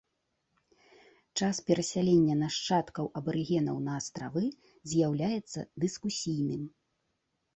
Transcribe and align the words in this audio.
Час 1.39 1.59
перасялення 1.67 2.35
нашчадкаў 2.43 3.05
абарыгенаў 3.21 3.77
на 3.87 3.91
астравы 4.01 4.43
з'яўляецца 4.93 5.59
дыскусійным. 5.83 6.63